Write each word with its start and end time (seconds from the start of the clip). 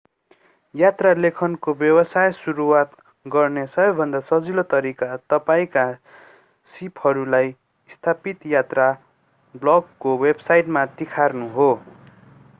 यात्रा 0.75 1.09
लेखनको 1.15 1.73
व्यवसाय 1.81 2.31
सुरुवात 2.37 2.93
गर्ने 3.25 3.65
सबैभन्दा 3.73 4.21
सजिलो 4.29 4.63
तरिका 4.71 5.09
तपाईंका 5.33 5.83
सीपहरूलाई 6.69 7.53
स्थापित 7.89 8.47
यात्रा 8.55 8.87
ब्लगको 9.55 10.15
वेबसाइटमा 10.25 10.85
तिखार्नु 11.03 11.51
हो 11.59 11.69